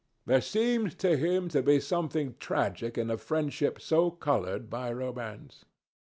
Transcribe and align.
There 0.25 0.41
seemed 0.41 0.97
to 0.97 1.15
him 1.15 1.47
to 1.49 1.61
be 1.61 1.79
something 1.79 2.33
tragic 2.39 2.97
in 2.97 3.11
a 3.11 3.17
friendship 3.19 3.79
so 3.79 4.09
coloured 4.09 4.67
by 4.67 4.91
romance. 4.91 5.63